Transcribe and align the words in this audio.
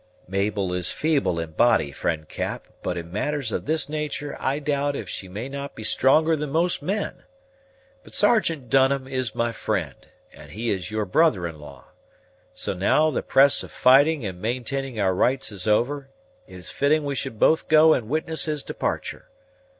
"Mabel 0.27 0.73
is 0.73 0.91
feeble 0.91 1.39
in 1.39 1.51
body, 1.51 1.91
friend 1.91 2.27
Cap; 2.27 2.67
but 2.81 2.97
in 2.97 3.11
matters 3.11 3.51
of 3.51 3.67
this 3.67 3.87
natur' 3.87 4.35
I 4.39 4.57
doubt 4.57 4.95
if 4.95 5.07
she 5.07 5.27
may 5.27 5.47
not 5.47 5.75
be 5.75 5.83
stronger 5.83 6.35
than 6.35 6.49
most 6.49 6.81
men. 6.81 7.21
But 8.03 8.13
Sergeant 8.13 8.67
Dunham 8.67 9.07
is 9.07 9.35
my 9.35 9.51
friend, 9.51 10.07
and 10.33 10.53
he 10.53 10.71
is 10.71 10.89
your 10.89 11.05
brother 11.05 11.45
in 11.45 11.59
law; 11.59 11.89
so, 12.55 12.73
now 12.73 13.11
the 13.11 13.21
press 13.21 13.61
of 13.61 13.69
fighting 13.69 14.25
and 14.25 14.41
maintaining 14.41 14.99
our 14.99 15.13
rights 15.13 15.51
is 15.51 15.67
over, 15.67 16.09
it 16.47 16.55
is 16.55 16.71
fitting 16.71 17.03
we 17.05 17.13
should 17.13 17.37
both 17.37 17.67
go 17.67 17.93
and 17.93 18.09
witness 18.09 18.45
his 18.45 18.63
departure. 18.63 19.29